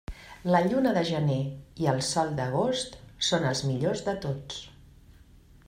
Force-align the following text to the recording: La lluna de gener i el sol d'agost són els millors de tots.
La 0.53 0.61
lluna 0.67 0.93
de 0.95 1.03
gener 1.09 1.37
i 1.83 1.89
el 1.91 2.01
sol 2.07 2.33
d'agost 2.41 2.97
són 3.29 3.47
els 3.53 3.63
millors 3.73 4.05
de 4.09 4.19
tots. 4.27 4.61